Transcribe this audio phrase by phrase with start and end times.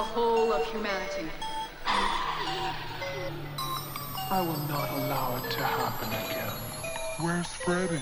[0.00, 1.28] the whole of humanity.
[4.30, 6.56] I will not allow it to happen again.
[7.20, 8.00] Where's Freddy?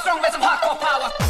[0.00, 1.29] Strong with some hardcore power.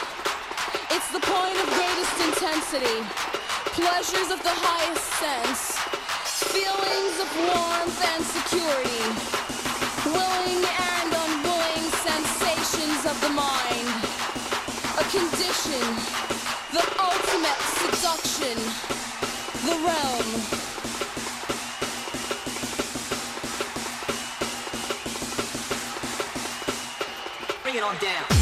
[0.93, 2.99] It's the point of greatest intensity,
[3.79, 5.79] pleasures of the highest sense,
[6.51, 9.07] feelings of warmth and security,
[10.11, 13.87] willing and unwilling sensations of the mind,
[14.99, 15.79] a condition,
[16.75, 18.59] the ultimate seduction,
[19.63, 20.27] the realm.
[27.63, 28.40] Bring it on down.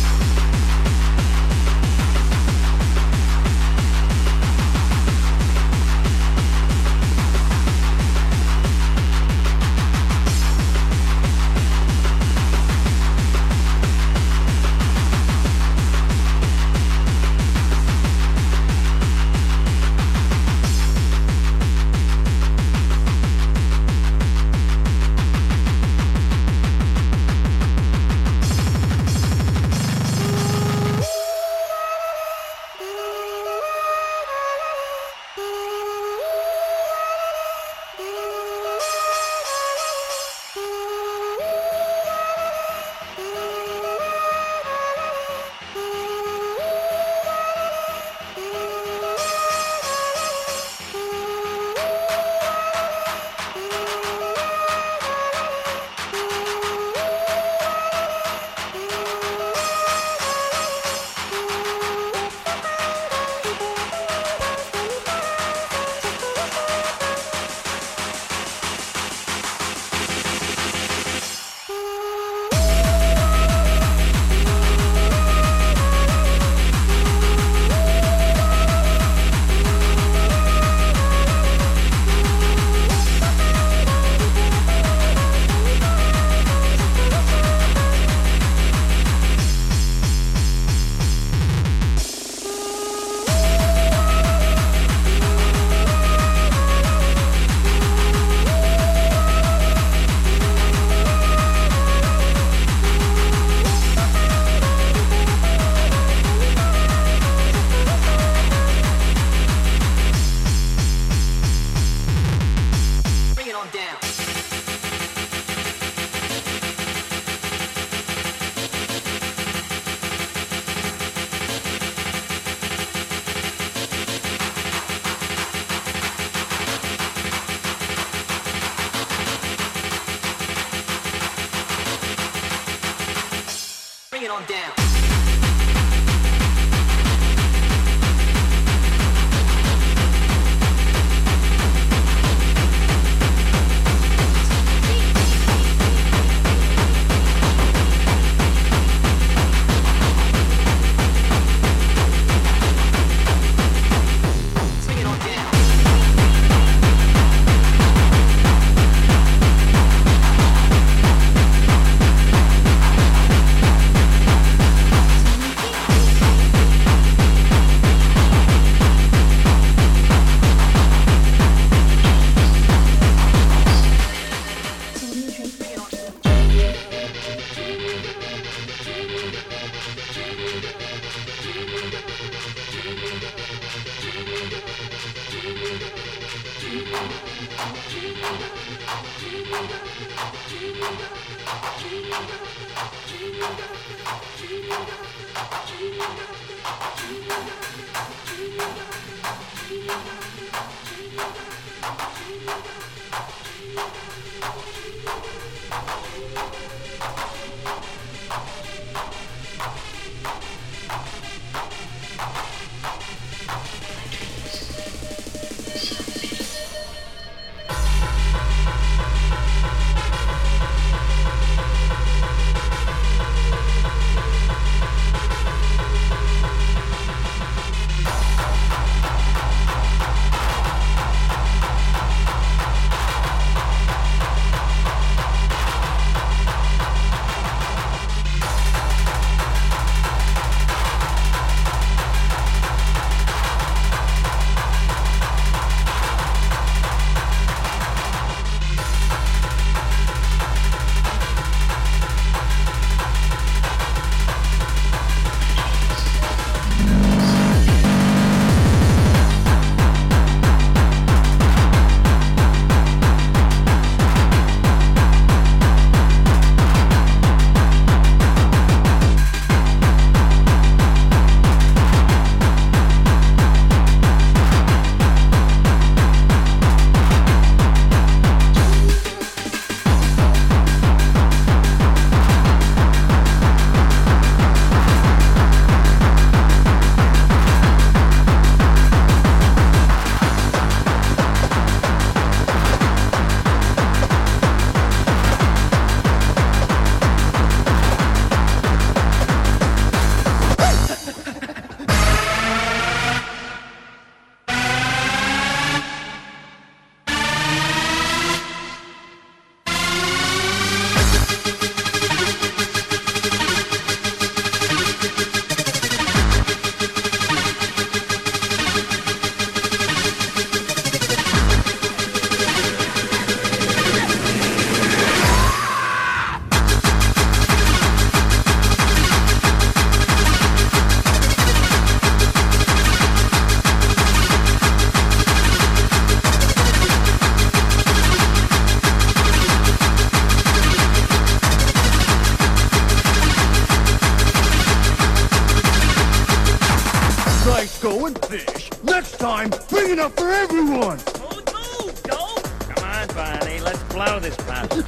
[350.00, 350.98] Enough for everyone.
[350.98, 352.44] Don't move, don't.
[352.74, 353.60] Come on, Barney.
[353.60, 354.88] Let's blow this bastard.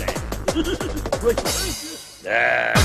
[2.24, 2.74] yeah.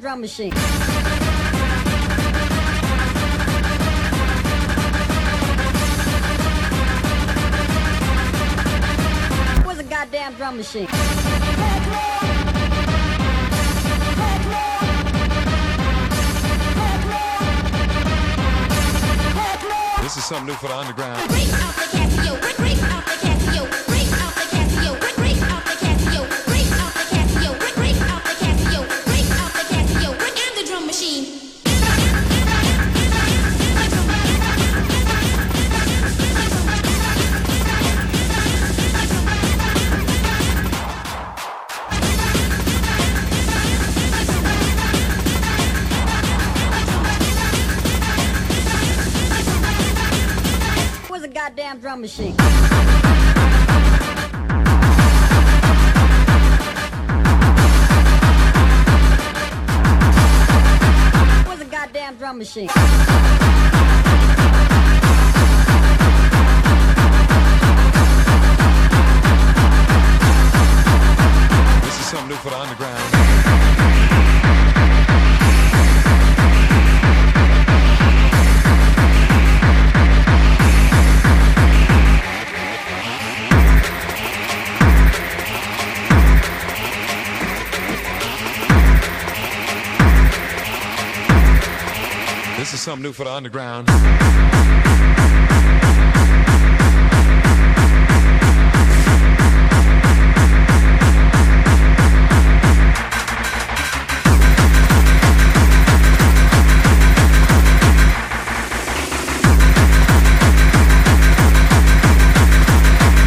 [0.00, 0.52] drum machine.
[9.62, 10.88] Where's a goddamn drum machine?
[20.02, 21.79] This is something new for the underground.
[93.20, 93.86] This is something new for the underground.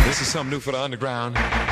[0.07, 1.62] This is something new for the underground.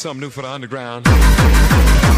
[0.00, 2.09] Something new for the underground.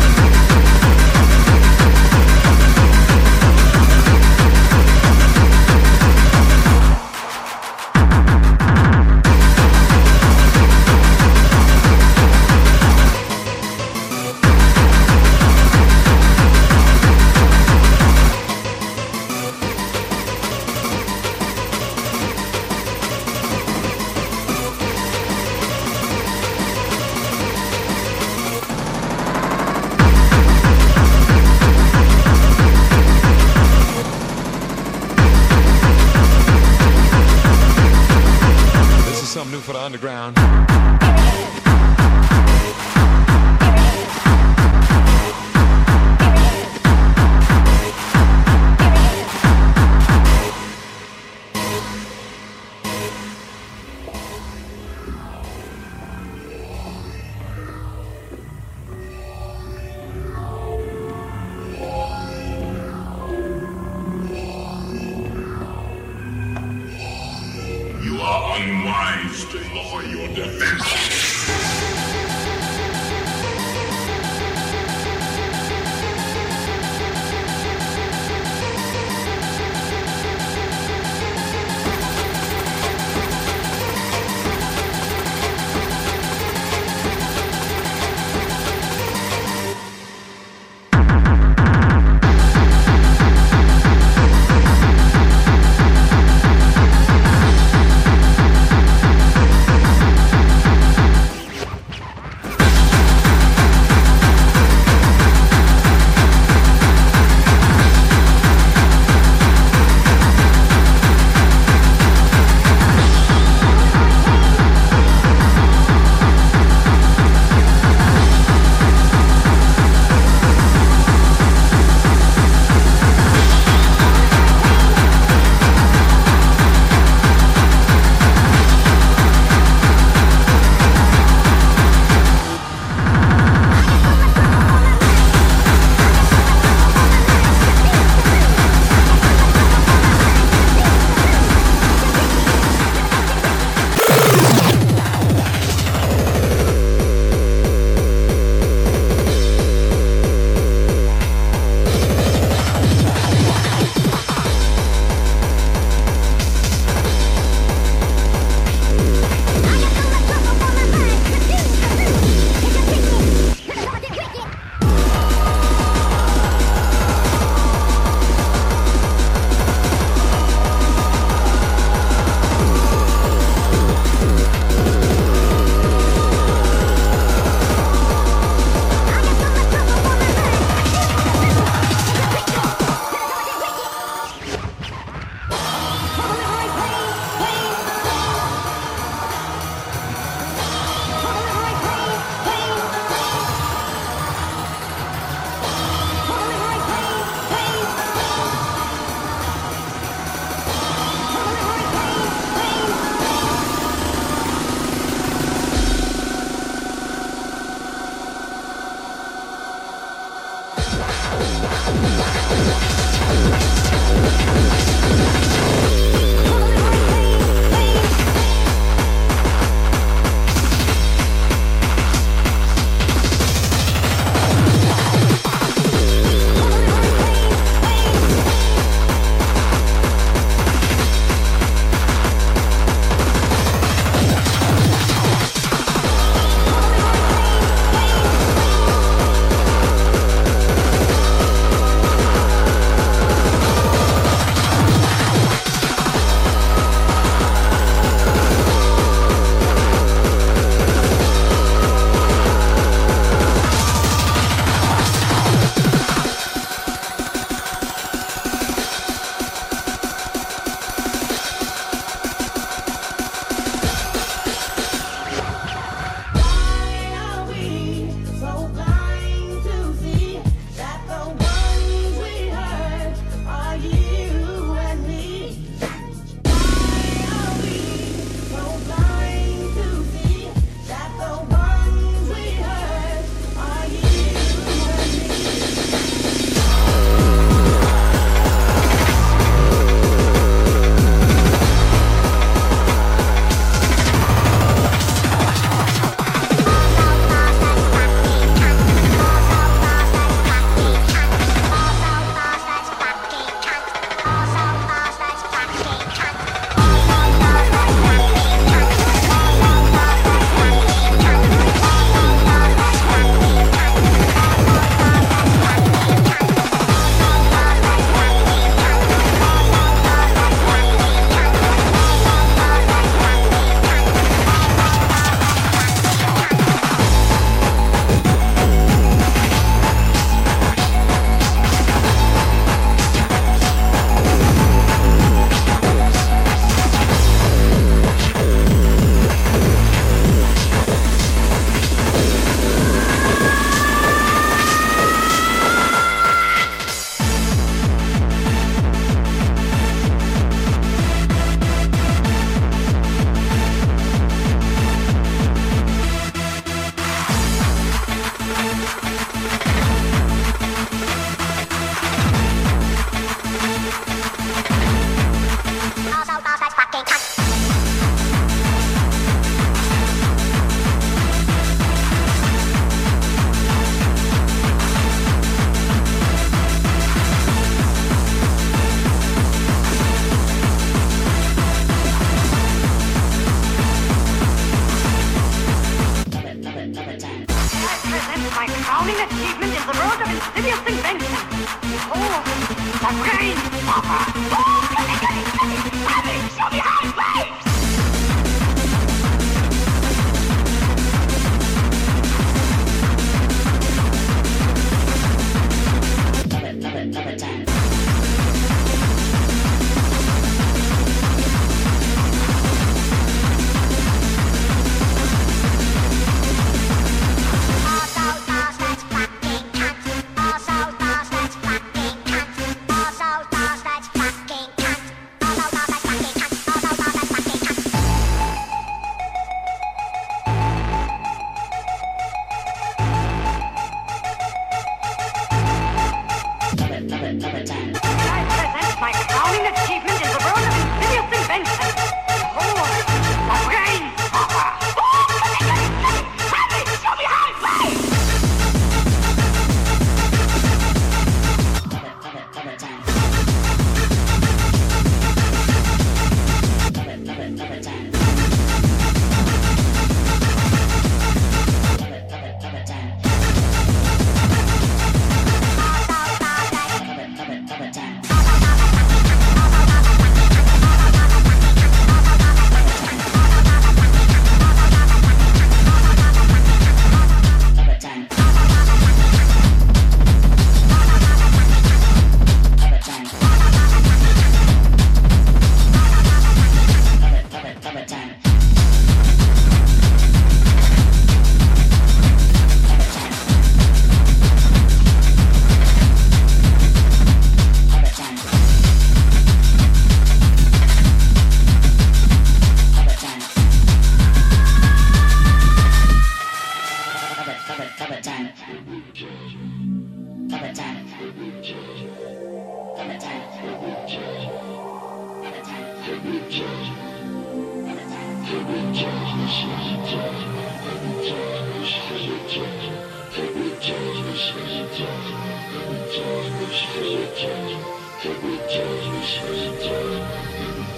[529.24, 529.94] 谢谢谢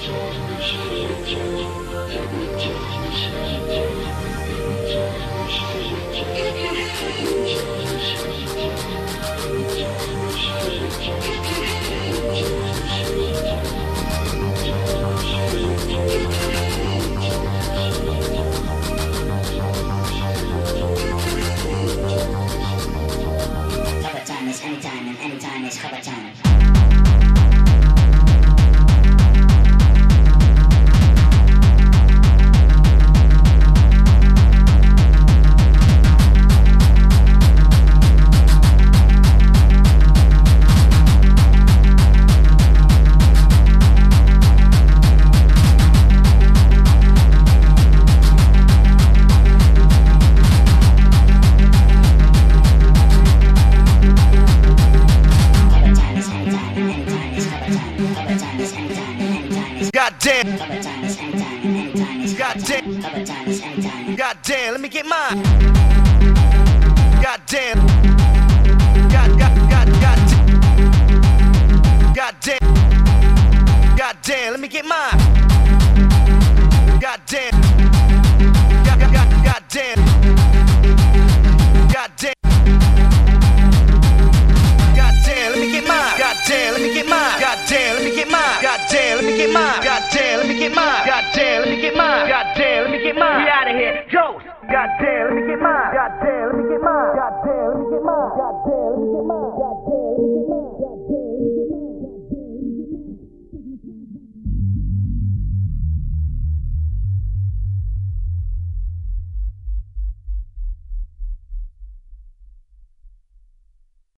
[0.01, 0.09] 谢
[0.59, 0.72] 谢
[1.27, 1.37] 谢
[2.57, 2.72] 谢
[3.12, 4.34] 谢谢谢